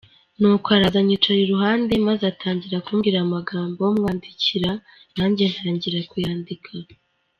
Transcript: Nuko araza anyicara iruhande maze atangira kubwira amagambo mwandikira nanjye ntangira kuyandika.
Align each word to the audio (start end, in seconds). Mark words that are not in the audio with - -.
Nuko 0.39 0.67
araza 0.75 0.97
anyicara 1.01 1.39
iruhande 1.41 1.93
maze 2.07 2.23
atangira 2.33 2.83
kubwira 2.85 3.17
amagambo 3.21 3.81
mwandikira 3.97 4.71
nanjye 5.15 5.43
ntangira 5.53 5.99
kuyandika. 6.11 6.71